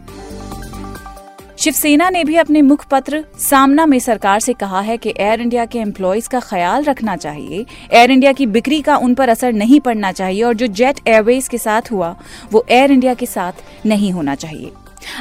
शिवसेना 1.58 2.08
ने 2.10 2.24
भी 2.24 2.36
अपने 2.36 2.62
मुखपत्र 2.62 3.24
सामना 3.40 3.86
में 3.86 3.98
सरकार 3.98 4.40
से 4.40 4.52
कहा 4.52 4.80
है 4.80 4.96
कि 4.96 5.14
एयर 5.20 5.40
इंडिया 5.40 5.66
के 5.66 5.78
एम्प्लॉयज़ 5.78 6.28
का 6.28 6.40
ख्याल 6.40 6.84
रखना 6.84 7.16
चाहिए। 7.16 7.64
एयर 7.92 8.10
इंडिया 8.10 8.32
की 8.32 8.46
बिक्री 8.46 8.80
का 8.80 8.96
उन 8.96 9.14
पर 9.14 9.28
असर 9.28 9.52
नहीं 9.52 9.80
पड़ना 9.80 10.12
चाहिए 10.12 10.42
और 10.42 10.54
जो 10.54 10.66
जेट 10.66 11.08
एयरवेज 11.08 11.48
के 11.48 11.58
साथ 11.58 11.92
हुआ, 11.92 12.16
वो 12.52 12.64
एयर 12.70 12.92
इंडिया 12.92 13.14
के 13.14 13.26
साथ 13.26 13.86
नहीं 13.86 14.12
होना 14.12 14.34
चाहिए। 14.34 14.72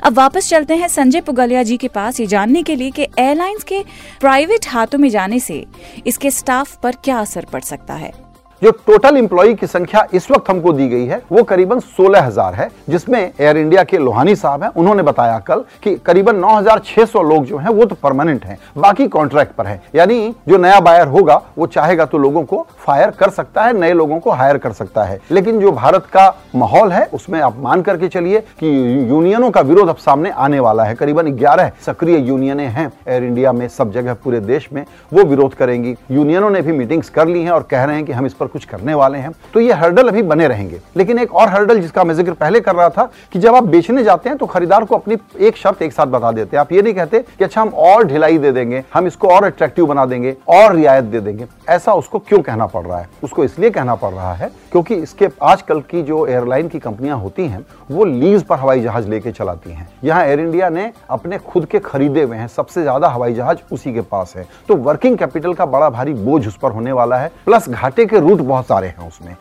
अब 0.03 0.13
वापस 0.13 0.49
चलते 0.49 0.75
हैं 0.75 0.87
संजय 0.87 1.21
पुगलिया 1.21 1.63
जी 1.63 1.77
के 1.77 1.87
पास, 1.87 2.19
ये 2.19 2.27
जानने 2.27 2.63
के 2.63 2.75
लिए 2.75 2.91
कि 2.91 3.07
एयरलाइंस 3.19 3.63
के 3.63 3.83
प्राइवेट 4.19 4.67
हाथों 4.67 4.99
में 4.99 5.09
जाने 5.09 5.39
से 5.39 5.65
इसके 6.07 6.31
स्टाफ 6.31 6.77
पर 6.83 6.95
क्या 7.03 7.19
असर 7.19 7.45
पड़ 7.45 7.61
सकता 7.61 7.93
है। 7.93 8.30
जो 8.61 8.71
टोटल 8.87 9.15
इंप्लॉई 9.17 9.53
की 9.53 9.67
संख्या 9.67 10.05
इस 10.13 10.29
वक्त 10.31 10.49
हमको 10.49 10.71
दी 10.73 10.87
गई 10.87 11.05
है 11.05 11.21
वो 11.31 11.43
करीबन 11.43 11.79
16,000 11.79 12.53
है 12.53 12.69
जिसमें 12.89 13.19
एयर 13.19 13.57
इंडिया 13.57 13.83
के 13.83 13.97
लोहानी 13.97 14.35
साहब 14.35 14.63
हैं। 14.63 14.69
उन्होंने 14.71 15.03
बताया 15.03 15.39
कल 15.39 15.63
कि 15.83 15.95
करीबन 16.05 16.35
9,600 16.35 17.23
लोग 17.23 17.45
जो 17.45 17.57
हैं 17.57 17.69
वो 17.69 17.85
तो 17.85 17.95
परमानेंट 18.03 18.45
हैं 18.45 18.57
बाकी 18.77 19.07
कॉन्ट्रैक्ट 19.07 19.55
पर 19.55 19.67
हैं। 19.67 19.81
यानी 19.95 20.35
जो 20.47 20.57
नया 20.57 20.79
बायर 20.79 21.07
होगा 21.07 21.41
वो 21.57 21.67
चाहेगा 21.67 22.05
तो 22.05 22.17
लोगों 22.17 22.43
को 22.43 22.65
फायर 22.77 23.09
कर 23.11 23.29
सकता 23.29 23.63
है 23.63 23.77
नए 23.79 23.93
लोगों 23.93 24.19
को 24.19 24.31
हायर 24.31 24.57
कर 24.57 24.71
सकता 24.71 25.03
है। 25.03 25.19
लेकिन 25.31 25.59
जो 25.59 25.71
भारत 25.71 26.05
का 26.13 26.27
माहौल 26.55 26.91
है 26.91 27.03
उसमें 27.13 27.39
आप 27.41 27.57
मान 27.59 27.81
करके 27.81 28.07
चलिए 28.07 28.39
कि 28.59 28.67
यूनियनों 29.09 29.51
का 29.51 29.61
विरोध 29.61 29.89
अब 29.89 29.97
सामने 29.97 30.29
आने 30.29 30.59
वाला 30.59 30.83
है। 30.83 30.95
करीबन 30.95 31.31
ग्यारह 31.33 31.71
सक्रिय 31.85 32.19
यूनियनें 32.19 32.67
हैं 32.67 32.91
एयर 33.07 33.23
इंडिया 33.23 33.51
में 33.51 33.67
सब 33.69 33.91
जगह 33.91 34.13
पूरे 34.13 34.39
देश 34.41 34.69
में। 34.73 34.85
वो 35.13 35.23
विरोध 35.23 35.53
करेंगी। 35.53 35.95
यूनियनों 36.11 36.49
ने 36.49 36.61
भी 36.61 36.71
मीटिंग्स 36.73 37.09
कर 37.09 37.27
ली 37.27 37.43
हैं 37.43 37.51
और 37.51 37.67
कह 37.71 37.83
रहे 37.83 37.95
हैं 37.95 38.05
कि 38.05 38.11
हम 38.11 38.25
इस 38.25 38.33
पर 38.33 38.49
कुछ 38.51 38.65
करने 38.65 38.93
वाले 38.93 39.17
हैं 39.17 39.31
तो 39.53 39.59
ये 39.59 39.73
हर्डल 39.73 40.07
अभी 40.07 40.21
बने 40.23 40.47
रहेंगे। 40.47 40.79
लेकिन 40.97 41.19
एक 41.19 41.33
और 41.33 41.49
हर्डल 41.49 41.79
जिसका 41.81 42.03
मैं 42.03 42.15
ज़िक्र 42.15 42.33
पहले 42.33 42.59
कर 42.61 42.75
रहा 42.75 42.89
था 42.89 43.09
कि 43.33 43.39
जब 43.39 43.55
आप 43.55 43.63
बेचने 43.65 44.03
जाते 44.03 44.29
हैं 44.29 44.37
तो 44.37 44.45
खरीदार 44.45 44.85
को 44.85 44.95
अपनी 44.95 45.17
एक 45.39 45.57
शर्त 45.57 45.81
एक 45.81 45.93
साथ 45.93 46.07
बता 46.07 46.31
देते 46.31 46.57
हैं। 46.57 46.61
आप 46.61 46.71
ये 46.71 46.81
नहीं 46.81 46.93
कहते 46.93 47.19
कि 47.19 47.43
अच्छा 47.43 47.61
हम 47.61 47.69
और 47.69 48.03
ढिलाई 48.03 48.37
दे 48.37 48.51
देंगे, 48.51 48.83
हम 48.93 49.07
इसको 49.07 49.27
और 49.27 49.45
अट्रैक्टिव 49.45 49.85
बना 49.85 50.05
देंगे, 50.05 50.35
और 50.49 50.75
रियायत 50.75 51.03
दे 51.05 51.19
देंगे। 51.19 51.45
ऐसा 51.69 51.93
उसको 51.93 52.19
क्यों 52.19 52.41
कहना 52.41 52.65
पड़ 52.65 52.85
रहा 52.85 52.99
है? 52.99 53.07
उसको 53.23 53.43
इसलिए 53.43 53.69
कहना 53.69 53.95
पड़ 53.95 54.11
रहा 54.11 54.33
है 54.33 54.49
क्योंकि 54.71 54.95
इसके 54.95 55.27
आजकल 55.43 55.79
की 55.81 56.01
जो 56.03 56.25
एयरलाइन 56.27 56.67
की 56.67 56.79
कंपनियाँ 56.79 57.17
होती 57.17 57.45
हैं, 57.45 57.65
वो 57.91 58.05
लीज 58.05 58.43
पर 58.43 58.57
हवाई 58.57 58.81
जहाज़ 58.81 59.07
लेके 59.09 59.31
चलाती 59.31 59.71
हैं। 59.71 59.87
यहाँ 60.03 60.23
एयर 60.25 60.39
इंडिया 60.39 60.69
ने 60.69 60.91
अपने 61.09 61.37
खुद 61.39 61.65
के 61.65 61.79
खरीदे 61.81 62.23
हुए 62.23 62.37
हैं, 62.37 62.47
सबसे 62.47 62.81
ज़्यादा 62.81 63.07
हवाई 63.09 63.33
जहाज़ 63.33 63.57
उसी 63.71 63.93
के 63.93 64.01
पास 64.03 64.33
है। 64.37 64.45
तो 64.67 64.75
वर्किंग 64.77 65.17
कैपिटल 65.17 65.53
का 65.53 65.65
बड़ा 65.67 65.89
भारी 65.89 66.13
बोझ 66.15 66.47
उस 66.47 66.57
पर 66.57 66.71
होने 66.71 66.91
वाला 66.91 67.17
है, 67.17 67.31
प्लस 67.45 67.69
घाटे 67.69 68.05
के 68.05 68.19
रूट 68.19 68.40
बहुत 68.41 68.67
सारे 68.67 68.87
हैं 68.87 69.07
उसमें। 69.07 69.35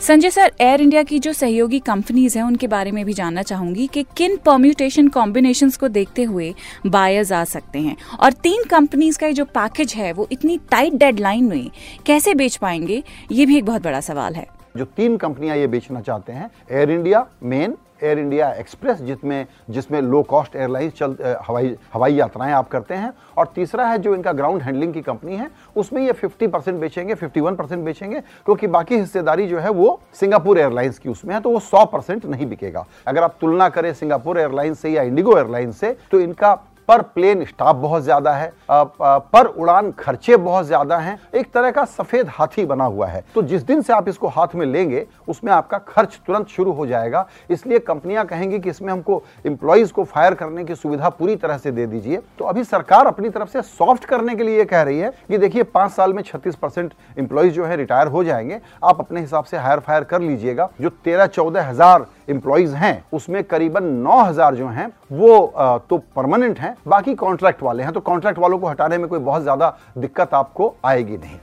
संजय 0.00 0.30
सर 0.30 0.52
एयर 0.60 0.80
इंडिया 0.80 1.02
की 1.02 1.18
जो 1.18 1.32
सहयोगी 1.32 1.78
कंपनीज़ 1.80 2.36
हैं 2.38 2.44
उनके 2.44 2.66
बारे 2.66 2.90
में 2.92 3.04
भी 3.04 3.12
जानना 3.12 3.42
चाहूँगी 3.42 3.86
कि 3.86 4.02
किन 4.16 4.36
परम्यूटेशन 4.36 5.08
कॉम्बिनेशन 5.08 5.70
को 5.70 5.88
देखते 5.88 6.22
हुए 6.22 6.52
बायर्स 6.86 7.32
आ 7.32 7.44
सकते 7.44 7.78
हैं। 7.78 7.96
और 8.20 8.32
तीन 8.32 8.64
कंपनीज़ 8.64 9.18
का 9.18 9.30
जो 9.30 9.44
पैकेज 9.44 9.94
है 9.94 10.12
वो 10.12 10.28
इतनी 10.32 10.58
टाइट 10.70 10.94
डेडलाइन 10.94 11.44
में 11.44 11.70
कैसे 12.06 12.34
बेच 12.34 12.56
पाएँगे 12.56 13.02
ये 13.32 13.46
भी 13.46 13.56
एक 13.58 13.64
बहुत 13.64 13.82
बड़ा 13.82 14.00
सवाल 14.00 14.34
है। 14.34 14.46
जो 14.76 14.84
तीन 14.86 15.16
कंपनियाँ 15.16 15.56
ये 15.56 15.66
बेचना 15.66 16.00
चाहते 16.00 16.32
हैं 16.32 16.50
Air 16.70 16.90
India 16.90 17.26
main 17.42 17.76
Air 18.02 18.18
India 18.18 18.50
Express 18.52 19.00
जिसमें 19.00 19.46
जिसमें 19.70 20.00
लो 20.02 20.22
कॉस्ट 20.24 20.56
एयरलाइंस 20.56 20.92
चल 20.92 21.16
हवाई 21.42 21.74
हवाई 21.94 22.14
यात्राएँ 22.14 22.52
आप 22.52 22.68
करते 22.68 22.94
हैं, 22.94 23.12
और 23.36 23.52
तीसरा 23.54 23.86
है 23.86 23.98
जो 23.98 24.14
इनका 24.14 24.32
ग्राउंड 24.32 24.62
हैंडलिंग 24.62 24.92
की 24.94 25.02
कंपनी 25.02 25.36
है, 25.36 25.50
उसमें 25.76 26.02
ये 26.02 26.12
50 26.14 26.48
परसेंट 26.48 26.80
बेचेंगे 26.80 27.14
51 27.14 27.56
परसेंट 27.56 27.84
बेचेंगे, 27.84 28.20
क्योंकि 28.20 28.66
बाकी 28.68 28.96
हिस्सेदारी 28.96 29.46
जो 29.46 29.58
है 29.58 29.70
वो 29.70 30.00
सिंगापुर 30.14 30.58
एयरलाइंस 30.58 30.98
की 30.98 31.08
उसमें 31.08 31.34
है 31.34 31.40
तो 31.40 31.50
वो 31.50 31.60
100 31.60 31.84
परसेंट 31.86 32.26
नहीं 32.26 32.46
बिकेगा। 32.46 32.86
अगर 33.06 33.22
आप 33.22 33.36
तुलना 33.40 33.68
करें 33.68 33.92
सिंगापुर 33.94 34.38
एयरलाइंस 34.40 34.80
से 34.80 34.90
या 34.90 35.02
इंडिगो 35.02 35.36
एयरलाइंस 35.36 35.80
से 35.80 35.96
तो 36.10 36.20
इनका 36.20 36.54
पर 36.88 37.02
प्लेन 37.04 37.44
स्टाफ 37.44 37.76
बहुत 37.76 38.02
ज़्यादा 38.02 38.32
है 38.32 38.52
पर 38.70 39.46
उड़ान 39.46 39.90
खर्चे 39.92 40.36
बहुत 40.38 40.66
ज़्यादा 40.66 40.96
हैं। 40.98 41.18
एक 41.34 41.50
तरह 41.52 41.70
का 41.70 41.84
सफ़ेद 41.86 42.28
हाथी 42.28 42.64
बना 42.66 42.84
हुआ 42.84 43.06
है। 43.06 43.24
तो 43.34 43.42
जिस 43.42 43.62
दिन 43.62 43.82
से 43.82 43.92
आप 43.92 44.08
इसको 44.08 44.28
हाथ 44.28 44.54
में 44.54 44.64
लेंगे, 44.66 45.06
उसमें 45.28 45.52
आपका 45.52 45.78
खर्च 45.78 46.18
तुरंत 46.26 46.48
शुरू 46.48 46.72
हो 46.72 46.86
जाएगा। 46.86 47.26
इसलिए 47.50 47.78
कंपनियाँ 47.80 48.24
कहेंगी 48.26 48.58
कि 48.58 48.70
इसमें 48.70 48.92
हमको 48.92 49.22
इंप्लॉइज 49.46 49.90
को 49.92 50.04
फायर 50.04 50.34
करने 50.34 50.64
की 50.64 50.74
सुविधा 50.74 51.08
पूरी 51.10 51.36
तरह 51.36 51.58
से 51.58 51.70
दे 51.70 51.86
दीजिए। 51.86 52.20
तो 52.38 52.44
अभी 52.44 52.64
सरकार 52.64 53.06
अपनी 53.06 53.28
तरफ़ 53.28 53.48
से 53.48 53.62
सॉफ्ट 53.62 54.04
करने 54.04 54.34
के 54.34 54.42
लिए 54.42 54.64
कह 54.64 54.82
रही 54.82 54.98
है 54.98 55.12
कि 55.28 55.38
देखिए, 55.38 55.62
पाँच 55.64 55.92
साल 55.92 56.12
में 56.12 56.22
छत्तीस 56.22 56.54
परसेंट 56.56 56.92
इंप्लॉइज 57.18 57.52
जो 57.54 57.64
है 57.64 57.76
रिटायर 57.76 58.08
हो 58.08 58.24
जाएँगे। 58.24 58.60
आप 58.84 59.00
अपने 59.00 59.20
हिसाब 59.20 59.44
से 59.44 59.56
हायर 59.56 59.80
फायर 59.80 60.04
कर 60.04 60.20
लीजिएगा, 60.20 60.68
जो 60.80 60.88
तेरह 60.94 61.26
चौदह 61.28 61.68
हज़ार 61.68 62.06
इंप्लॉइज 62.28 62.74
हैं, 62.74 63.04
उसमें 63.12 63.42
करीबन 63.44 63.84
9000 64.02 64.54
जो 64.54 64.68
हैं, 64.68 64.86
वो 65.12 65.80
तो 65.90 65.98
परमानेंट 66.16 66.58
हैं, 66.58 66.76
बाकी 66.88 67.14
कॉन्ट्रैक्ट 67.16 67.62
वाले 67.62 67.82
हैं। 67.82 67.92
तो 67.92 68.00
कॉन्ट्रैक्ट 68.02 68.38
वालों 68.38 68.58
को 68.58 68.66
हटाने 68.66 68.98
में 68.98 69.08
कोई 69.08 69.18
बहुत 69.20 69.42
ज़्यादा 69.42 69.76
दिक्कत 69.98 70.34
आपको 70.34 70.74
आएगी 70.84 71.16
नहीं। 71.16 71.38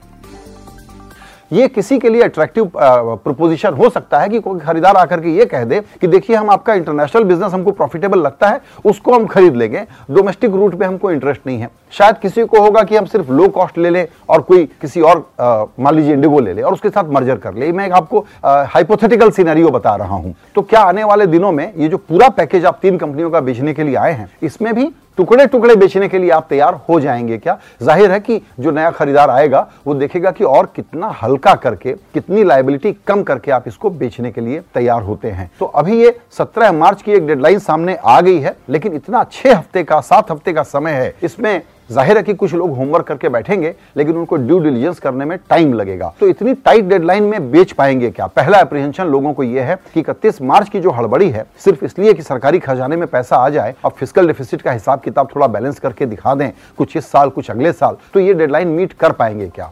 ये 1.52 1.66
किसी 1.68 1.98
के 1.98 2.08
लिए 2.08 2.22
अट्रैक्टिव 2.22 2.70
प्रोपोजिशन 2.76 3.74
हो 3.74 3.88
सकता 3.90 4.18
है 4.18 4.28
कि 4.28 4.38
कोई 4.40 4.60
खरीदार 4.60 4.96
आकर 4.96 5.20
के 5.20 5.30
ये 5.30 5.44
कह 5.46 5.64
दे 5.64 5.80
कि 6.00 6.06
देखिए, 6.06 6.36
हम 6.36 6.50
आपका 6.50 6.74
इंटरनेशनल 6.74 7.24
बिज़नेस 7.24 7.52
हमको 7.52 7.70
प्रॉफिटेबल 7.72 8.18
लगता 8.18 8.48
है, 8.48 8.60
उसको 8.84 9.14
हम 9.14 9.26
खरीद 9.26 9.56
लेंगे। 9.56 9.84
डोमेस्टिक 10.10 10.50
रूट 10.52 10.74
पे 10.74 10.84
हमको 10.84 11.10
इंटरेस्ट 11.10 11.46
नहीं 11.46 11.58
है। 11.58 11.68
शायद 11.92 12.18
किसी 12.18 12.44
को 12.44 12.60
होगा 12.60 12.82
कि 12.82 12.96
हम 12.96 13.04
सिर्फ़ 13.06 13.32
लो 13.32 13.48
कॉस्ट 13.50 13.78
ले 13.78 13.90
लें 13.90 14.06
और 14.28 14.40
कोई 14.42 14.64
किसी 14.82 15.00
और 15.02 15.18
मान 15.40 15.94
लीजिए 15.94 16.12
इंडिगो 16.12 16.40
ले 16.40 16.52
ले 16.52 16.62
और 16.62 16.72
उसके 16.72 16.90
साथ 16.90 17.10
मर्जर 17.12 17.36
कर 17.36 17.54
ले। 17.54 17.70
मैं 17.72 17.90
आपको 17.90 18.24
हाइपोथेटिकल 18.44 19.30
सीनरियो 19.30 19.70
बता 19.70 19.94
रहा 19.96 20.14
हूँ। 20.14 20.34
तो 20.54 20.62
क्या 20.62 20.80
आने 20.82 21.04
वाले 21.04 21.26
दिनों 21.28 21.52
में 21.52 21.72
ये 21.76 21.88
जो 21.88 21.98
पूरा 21.98 22.28
पैकेज 22.30 22.64
आप 22.66 22.78
तीन 22.82 22.96
कंपनियों 22.98 23.30
का 23.30 23.40
बेचने 23.42 23.74
के 23.74 23.82
लिए 23.82 23.96
आए 23.96 24.12
हैं, 24.12 24.30
इसमें 24.42 24.74
भी 24.74 24.90
टुकड़े 25.18 25.46
टुकड़े 25.46 25.74
बेचने 25.76 26.08
के 26.08 26.18
लिए 26.18 26.30
आप 26.30 26.46
तैयार 26.50 26.74
हो 26.88 26.98
जाएँगे 27.00 27.38
क्या? 27.38 27.58
ज़ाहिर 27.82 28.10
है 28.10 28.18
कि 28.20 28.40
जो 28.60 28.70
नया 28.70 28.90
खरीदार 28.90 29.30
आएगा, 29.30 29.66
वो 29.86 29.94
देखेगा 29.94 30.30
कि 30.30 30.44
और 30.44 30.72
कितना 30.76 31.08
हल्का 31.22 31.54
करके, 31.54 31.92
कितनी 31.92 32.44
लाइबिलिटी 32.44 32.92
कम 33.06 33.22
करके 33.22 33.50
आप 33.50 33.64
इसको 33.66 33.90
बेचने 33.90 34.30
के 34.30 34.40
लिए 34.40 34.60
तैयार 34.74 35.02
होते 35.02 35.30
हैं। 35.30 35.50
तो 35.58 35.66
अभी 35.66 36.00
ये 36.00 36.18
17 36.32 36.72
मार्च 36.72 37.02
की 37.02 37.12
एक 37.12 37.26
डेडलाइन 37.26 37.58
सामने 37.58 37.96
आ 37.96 38.20
गई 38.20 38.38
है, 38.38 38.56
लेकिन 38.68 38.94
इतना 38.94 39.24
छह 39.32 39.56
हफ़्ते 39.56 39.82
का, 39.84 40.00
सात 40.00 40.30
हफ़्ते 40.30 40.52
का 40.52 40.62
समय 40.62 40.92
है। 40.92 41.14
इसमें 41.22 41.62
ज़ाहिर 41.90 42.16
है 42.16 42.22
कि 42.22 42.34
कुछ 42.34 42.52
लोग 42.54 42.70
होमवर्क 42.76 43.06
करके 43.06 43.28
बैठेंगे, 43.28 43.74
लेकिन 43.96 44.16
उनको 44.16 44.36
ड्यू 44.36 44.58
डिलीजेंस 44.58 44.98
करने 44.98 45.24
में 45.24 45.36
टाइम 45.50 45.72
लगेगा। 45.74 46.12
तो 46.20 46.28
इतनी 46.28 46.54
टाइट 46.54 46.84
डेडलाइन 46.84 47.22
में 47.22 47.50
बेच 47.50 47.72
पाएँगे 47.72 48.10
क्या? 48.10 48.26
पहला 48.26 48.58
अप्रीहेंशन 48.58 49.06
लोगों 49.06 49.32
को 49.32 49.42
यह 49.42 49.64
है 49.64 49.76
कि 49.94 50.00
इकतीस 50.00 50.40
मार्च 50.42 50.68
की 50.68 50.80
जो 50.80 50.90
हड़बड़ी 50.90 51.30
है, 51.30 51.44
सिर्फ़ 51.58 51.84
इसलिए 51.84 52.14
कि 52.14 52.22
सरकारी 52.22 52.58
खजाने 52.58 52.96
में 52.96 53.06
पैसा 53.06 53.36
आ 53.36 53.48
जाए 53.48 53.74
और 53.84 53.90
फ़िज़िकल 53.90 54.26
डिफिसिट 54.26 54.62
का 54.62 54.72
हिसाब 54.72 55.00
किताब 55.00 55.28
थोड़ा 55.34 55.46
बैलेंस 55.48 55.78
करके 55.78 56.06
दिखा 56.06 56.34
दें, 56.34 56.50
कुछ 56.78 56.96
इस 56.96 57.10
साल, 57.10 57.30
कुछ 57.30 57.50
अगले 57.50 57.72
साल 57.72 57.96
तो 58.14 58.20
ये 58.20 58.34
डेडलाइन 58.34 58.68
मीट 58.68 58.92
कर 58.92 59.12
पाएँगे 59.12 59.48
क्या? 59.48 59.70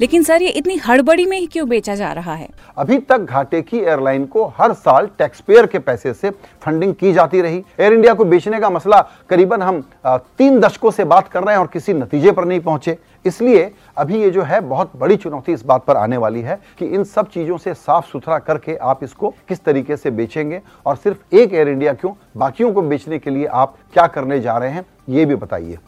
लेकिन 0.00 0.22
सर, 0.22 0.42
ये 0.42 0.48
इतनी 0.48 0.76
हड़बड़ी 0.76 1.24
में 1.26 1.38
ही 1.38 1.46
क्यों 1.46 1.68
बेचा 1.68 1.94
जा 1.94 2.12
रहा 2.12 2.34
है? 2.34 2.48
अभी 2.78 2.98
तक 2.98 3.18
घाटे 3.18 3.62
की 3.62 3.78
एयरलाइन 3.78 4.24
को 4.26 4.44
हर 4.58 4.72
साल 4.72 5.08
टैक्स 5.18 5.40
पेयर 5.40 5.66
के 5.66 5.78
पैसे 5.78 6.12
से 6.14 6.30
फंडिंग 6.62 6.94
की 6.94 7.12
जाती 7.12 7.40
रही। 7.40 7.62
एयर 7.80 7.92
इंडिया 7.92 8.14
को 8.14 8.24
बेचने 8.24 8.60
का 8.60 8.70
मसला 8.70 9.00
करीबन 9.30 9.62
हम 9.62 9.82
तीन 10.06 10.60
दशकों 10.60 10.90
से 10.90 11.04
बात 11.04 11.28
कर 11.28 11.42
रहे 11.42 11.54
हैं 11.54 11.60
और 11.60 11.66
किसी 11.66 11.94
नतीजे 11.94 12.32
पर 12.32 12.44
नहीं 12.44 12.60
पहुँचे। 12.60 12.96
इसलिए 13.26 13.70
अभी 13.96 14.22
ये 14.22 14.30
जो 14.30 14.42
है, 14.42 14.60
बहुत 14.60 14.92
बड़ी 14.96 15.16
चुनौती 15.16 15.52
इस 15.52 15.64
बात 15.66 15.84
पर 15.84 15.96
आने 15.96 16.16
वाली 16.16 16.40
है 16.40 16.58
कि 16.78 16.86
इन 16.86 17.04
सब 17.06 17.28
चीज़ों 17.28 17.58
से 17.58 17.74
साफ़ 17.74 18.06
सुथरा 18.06 18.38
करके 18.38 18.76
आप 18.76 19.04
इसको 19.04 19.34
किस 19.48 19.64
तरीके 19.64 19.96
से 19.96 20.10
बेचेंगे 20.10 20.60
और 20.86 20.96
सिर्फ़ 20.96 21.34
एक 21.36 21.54
एयर 21.54 21.68
इंडिया 21.68 21.92
क्यों? 21.94 22.12
बाकियों 22.36 22.72
को 22.72 22.82
बेचने 22.82 23.18
के 23.18 23.30
लिए 23.30 23.46
आप 23.46 23.76
क्या 23.92 24.06
करने 24.06 24.40
जा 24.40 24.58
रहे 24.58 24.70
हैं, 24.70 24.86
ये 25.08 25.24
भी 25.24 25.34
बताइए। 25.34 25.78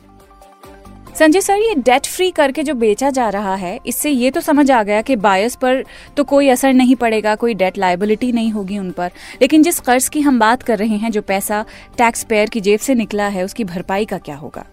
संजय 1.20 1.40
सर, 1.40 1.56
ये 1.56 1.74
डेट 1.76 2.06
फ्री 2.06 2.30
करके 2.30 2.62
जो 2.62 2.74
बेचा 2.74 3.08
जा 3.10 3.28
रहा 3.28 3.54
है, 3.54 3.78
इससे 3.86 4.10
ये 4.10 4.30
तो 4.30 4.40
समझ 4.40 4.70
आ 4.70 4.82
गया 4.82 5.00
कि 5.02 5.16
बायस 5.16 5.56
पर 5.56 5.82
तो 6.16 6.24
कोई 6.24 6.48
असर 6.48 6.72
नहीं 6.72 6.94
पड़ेगा, 6.96 7.34
कोई 7.34 7.54
डेट 7.54 7.78
लाइबिलिटी 7.78 8.30
नहीं 8.32 8.50
होगी 8.50 8.78
उन 8.78 8.90
पर। 8.90 9.10
लेकिन 9.42 9.62
जिस 9.62 9.80
कर्ज 9.80 10.08
की 10.08 10.20
हम 10.20 10.38
बात 10.38 10.62
कर 10.62 10.78
रहे 10.78 10.96
हैं, 10.96 11.10
जो 11.10 11.22
पैसा 11.22 11.64
टैक्स 11.98 12.24
पेयर 12.24 12.48
की 12.48 12.60
जेब 12.60 12.80
से 12.80 12.94
निकला 12.94 13.26
है, 13.26 13.44
उसकी 13.44 13.64
भरपाई 13.64 14.04
का 14.04 14.18
क्या 14.18 14.36
होगा? 14.36 14.64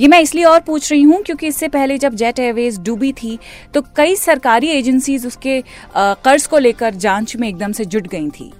ये 0.00 0.08
मैं 0.08 0.20
इसलिए 0.20 0.44
और 0.44 0.60
पूछ 0.60 0.90
रही 0.92 1.02
हूँ 1.02 1.22
क्योंकि 1.22 1.46
इससे 1.46 1.68
पहले 1.68 1.96
जब 1.98 2.14
जेट 2.14 2.38
एयरवेज 2.38 2.78
डूबी 2.80 3.12
थी 3.12 3.38
तो 3.74 3.82
कई 3.96 4.16
सरकारी 4.16 4.68
एजेंसीज 4.68 5.26
उसके 5.26 5.60
कर्ज 5.96 6.46
को 6.46 6.58
लेकर 6.58 6.94
जाँच 6.96 7.36
में 7.36 7.48
एकदम 7.48 7.72
से 7.72 7.84
जुट 7.86 8.08
गई 8.08 8.28
थी। 8.30 8.52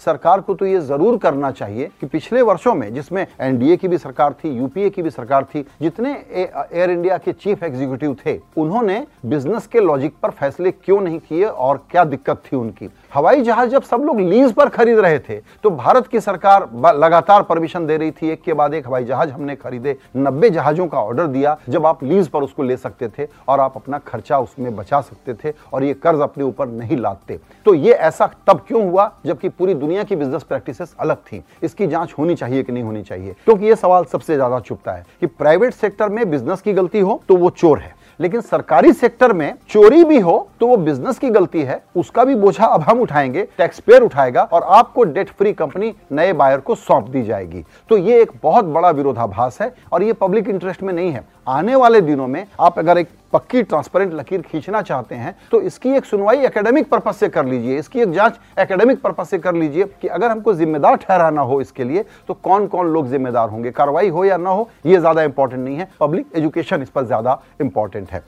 सरकार 0.00 0.40
को 0.40 0.54
तो 0.54 0.66
ये 0.66 0.80
ज़रूर 0.82 1.16
करना 1.18 1.50
चाहिए 1.52 1.90
कि 2.00 2.06
पिछले 2.06 2.42
वर्षों 2.42 2.74
में, 2.74 2.92
जिसमें 2.94 3.26
एनडीए 3.40 3.76
की 3.76 3.88
भी 3.88 3.98
सरकार 3.98 4.32
थी, 4.34 4.50
यूपीए 4.50 4.90
की 4.90 5.02
भी 5.02 5.10
सरकार 5.10 5.44
थी, 5.44 5.64
जितने 5.82 6.12
एयर 6.34 6.90
इंडिया 6.90 7.18
के 7.18 7.32
चीफ 7.34 7.62
एग्जीक्यूटिव 7.62 8.16
थे, 8.24 8.38
उन्होंने 8.56 9.04
बिज़नेस 9.26 9.66
के 9.66 9.80
लॉजिक 9.80 10.14
पर 10.22 10.30
फैसले 10.30 10.70
क्यों 10.70 11.00
नहीं 11.00 11.18
किए 11.20 11.44
और 11.44 11.84
क्या 11.90 12.04
दिक्कत 12.06 12.42
थी 12.44 12.56
उनकी? 12.56 12.88
हवाई 13.14 13.42
जहाज़ 13.42 13.68
जब 13.70 13.82
सब 13.82 14.02
लोग 14.04 14.20
लीज 14.20 14.52
पर 14.52 14.68
खरीद 14.68 14.98
रहे 14.98 15.18
थे 15.18 15.36
तो 15.62 15.70
भारत 15.72 16.06
की 16.06 16.20
सरकार 16.20 16.68
लगातार 16.96 17.42
परमिशन 17.42 17.86
दे 17.86 17.96
रही 17.96 18.10
थी, 18.12 18.28
एक 18.28 18.42
के 18.42 18.52
बाद 18.52 18.74
एक 18.74 18.86
हवाई 18.86 19.04
जहाज़ 19.04 19.30
हमने 19.30 19.56
खरीदे, 19.56 19.96
नब्बे 20.16 20.50
जहाजों 20.50 20.86
का 20.86 20.98
ऑर्डर 20.98 21.26
दिया, 21.28 21.56
जब 21.68 21.86
आप 21.86 22.02
लीज 22.04 22.28
पर 22.28 22.42
उसको 22.42 22.62
ले 22.62 22.76
सकते 22.76 23.08
थे 23.08 23.26
और 23.48 23.60
आप 23.60 23.76
अपना 23.76 23.98
खर्चा 24.00 24.38
उसमें 24.38 24.74
बचा 24.76 25.00
सकते 25.00 25.34
थे 25.34 25.54
और 25.72 25.84
ये 25.84 25.94
कर्ज 25.96 26.20
अपने 26.20 26.44
ऊपर 26.44 26.68
नहीं 26.68 26.96
लादते 26.96 27.38
तो 27.66 27.74
ये 27.74 27.92
ऐसा 27.92 28.30
तब 28.46 28.64
क्यों 28.68 28.84
हुआ, 28.84 29.10
जबकि 29.26 29.48
पूरी 29.48 29.74
दुनिया 29.88 30.02
की 30.04 30.16
बिज़नेस 30.16 30.42
प्रैक्टिसेस 30.42 30.94
अलग 31.00 31.16
थी। 31.16 31.42
इसकी 31.62 31.86
जाँच 31.86 32.12
होनी 32.18 32.34
चाहिए 32.34 32.62
कि 32.62 32.72
नहीं 32.72 32.82
होनी 32.84 33.02
चाहिए? 33.02 33.34
क्योंकि 33.44 33.66
ये 33.66 33.76
सवाल 33.76 34.04
सबसे 34.04 34.34
ज़्यादा 34.34 34.58
चुपता 34.60 34.92
है 34.92 35.04
कि 35.20 35.26
प्राइवेट 35.28 35.74
सेक्टर 35.74 36.08
में 36.08 36.28
बिज़नेस 36.30 36.60
की 36.60 36.72
गलती 36.72 37.00
हो 37.00 37.20
तो 37.28 37.36
वो 37.36 37.50
चोर 37.52 37.78
है। 37.78 37.96
लेकिन 38.20 38.40
सरकारी 38.40 38.92
सेक्टर 38.92 39.32
में 39.32 39.54
चोरी 39.70 40.02
भी 40.04 40.18
हो 40.18 40.48
तो 40.60 40.66
वो 40.66 40.76
बिज़नेस 40.78 41.18
की 41.18 41.30
गलती 41.30 41.62
है। 41.62 41.80
उसका 41.96 42.24
भी 42.24 42.34
बोझा 42.34 42.66
अब 42.66 42.82
हम 42.82 43.00
उठाएँगे 43.00 43.46
टैक्स 43.58 43.80
पेयर 43.80 44.02
उठाएगा 44.02 44.42
और 44.42 44.62
आपको 44.76 45.04
डेट 45.06 45.30
फ्री 45.30 45.52
कंपनी 45.54 45.94
नए 46.12 46.32
बायर 46.32 46.60
को 46.60 46.74
सौंप 46.74 47.08
दी 47.08 47.22
जाएगी। 47.22 47.64
तो 47.90 47.96
ये 47.98 48.20
एक 48.22 48.32
बहुत 48.42 48.64
बड़ा 48.66 48.90
विरोधाभास 48.90 49.60
है 49.62 49.72
और 49.92 50.02
ये 50.02 50.12
पब्लिक 50.14 50.48
इंटरेस्ट 50.48 50.82
में 50.82 50.92
नहीं 50.92 51.10
है। 51.12 51.24
आने 51.48 51.74
वाले 51.76 52.00
दिनों 52.02 52.26
में 52.26 52.44
आप 52.60 52.78
अगर 52.78 52.98
एक 52.98 53.08
पक्की 53.32 53.62
ट्रांसपेरेंट 53.62 54.12
लकीर 54.14 54.42
खींचना 54.42 54.82
चाहते 54.82 55.14
हैं 55.14 55.34
तो 55.50 55.60
इसकी 55.62 55.90
एक 55.96 56.04
सुनवाई 56.04 56.44
एकेडमिक 56.46 56.88
पर्पज 56.88 57.14
से 57.14 57.28
कर 57.28 57.46
लीजिए, 57.46 57.78
इसकी 57.78 58.00
एक 58.00 58.12
जाँच 58.12 58.38
एकेडमिक 58.58 59.00
पर्पज 59.00 59.26
से 59.26 59.38
कर 59.38 59.54
लीजिए 59.54 59.84
कि 60.02 60.08
अगर 60.08 60.30
हमको 60.30 60.54
जिम्मेदार 60.54 60.96
ठहराना 60.98 61.42
हो 61.42 61.60
इसके 61.60 61.84
लिए 61.84 62.04
तो 62.28 62.34
कौन 62.34 62.66
कौन 62.66 62.86
लोग 62.88 63.10
जिम्मेदार 63.10 63.48
होंगे, 63.48 63.70
कार्रवाई 63.70 64.08
हो 64.08 64.24
या 64.24 64.36
ना 64.36 64.50
हो, 64.50 64.68
ये 64.86 64.98
ज़्यादा 64.98 65.22
इंपॉर्टेंट 65.22 65.64
नहीं 65.64 65.76
है 65.76 65.88
पब्लिक 66.00 66.26
एजुकेशन 66.36 66.82
इस 66.82 66.88
पर 66.88 67.04
ज़्यादा 67.06 67.40
इंपॉर्टेंट 67.60 68.10
है। 68.10 68.22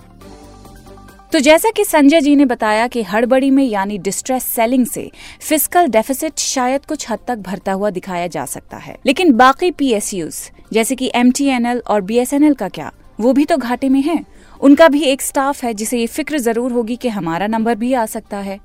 तो 1.32 1.38
जैसा 1.40 1.70
कि 1.70 1.84
संजय 1.84 2.20
जी 2.20 2.34
ने 2.36 2.44
बताया 2.44 2.86
कि 2.88 3.02
हड़बड़ी 3.02 3.50
में 3.50 3.64
यानी 3.64 3.98
डिस्ट्रेस 4.00 4.44
सेलिंग 4.46 4.86
से 4.86 5.10
फ़िज़िकल 5.40 5.88
डेफिसिट 5.88 6.38
शायद 6.38 6.86
कुछ 6.86 7.10
हद 7.10 7.18
तक 7.28 7.38
भरता 7.40 7.72
हुआ 7.72 7.90
दिखाया 7.90 8.26
जा 8.28 8.44
सकता 8.46 8.76
है। 8.76 8.96
लेकिन 9.06 9.32
बाकी 9.34 9.70
पीएसयूज 9.72 10.40
जैसे 10.72 10.96
कि 10.96 11.10
एमटीएनएल 11.14 11.82
और 11.86 12.00
बीएसएनएल 12.02 12.54
का 12.54 12.68
क्या, 12.68 12.90
वो 13.20 13.32
भी 13.32 13.44
तो 13.44 13.56
घाटे 13.56 13.88
में 13.88 14.00
है? 14.02 14.24
उनका 14.60 14.88
भी 14.88 15.02
एक 15.02 15.22
स्टाफ 15.22 15.62
है, 15.64 15.72
जिसे 15.74 15.98
ये 15.98 16.06
फ़िक्र 16.06 16.38
ज़रूर 16.38 16.72
होगी 16.72 16.96
कि 16.96 17.08
हमारा 17.08 17.46
नंबर 17.46 17.74
भी 17.74 17.92
आ 17.94 18.04
सकता 18.06 18.38
है। 18.38 18.58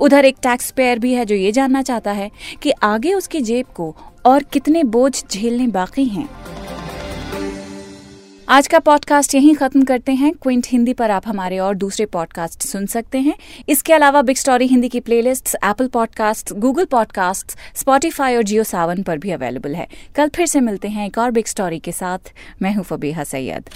उधर 0.00 0.24
एक 0.24 0.36
टैक्स 0.42 0.70
पेयर 0.70 0.98
भी 0.98 1.12
है 1.14 1.24
जो 1.24 1.34
ये 1.34 1.52
जानना 1.52 1.82
चाहता 1.82 2.12
है 2.12 2.30
कि 2.62 2.70
आगे 2.82 3.14
उसकी 3.14 3.40
जेब 3.40 3.66
को 3.66 3.94
और 4.26 4.42
कितने 4.42 4.84
बोझ 4.84 5.12
झेलने 5.30 5.66
बाकी 5.68 6.04
हैं। 6.04 6.28
आज 8.48 8.66
का 8.68 8.78
पॉडकास्ट 8.78 9.34
यहीं 9.34 9.54
खत्म 9.54 9.82
करते 9.84 10.12
हैं। 10.12 10.32
क्विंट 10.32 10.66
हिंदी 10.68 10.92
पर 10.92 11.10
आप 11.10 11.26
हमारे 11.26 11.58
और 11.58 11.74
दूसरे 11.74 12.06
पॉडकास्ट 12.06 12.62
सुन 12.62 12.86
सकते 12.86 13.18
हैं। 13.18 13.34
इसके 13.68 13.92
अलावा 13.92 14.22
बिग 14.22 14.36
स्टोरी 14.36 14.66
हिंदी 14.66 14.88
की 14.88 15.00
playlist 15.00 15.54
Apple 15.54 15.88
podcast 15.88 16.52
Google 16.52 16.84
podcast 16.84 17.56
Spotify 17.74 18.36
और 18.36 18.42
जियो 18.42 18.64
सावन 18.64 19.02
पर 19.02 19.18
भी 19.18 19.30
अवेलेबल 19.30 19.74
है। 19.74 19.88
कल 20.16 20.28
फिर 20.28 20.46
से 20.46 20.60
मिलते 20.60 20.88
हैं 20.88 21.06
एक 21.06 21.18
और 21.18 21.30
बिग 21.30 21.46
स्टोरी 21.46 21.78
के 21.78 21.92
साथ। 21.92 22.32
मैं 22.62 22.74
हूँ 22.74 22.84
फबीहा 22.84 23.24
सैयद। 23.24 23.70